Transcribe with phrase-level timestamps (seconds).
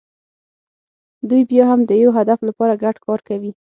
[1.29, 3.51] دوی بیا هم د یوه هدف لپاره ګډ کار کوي.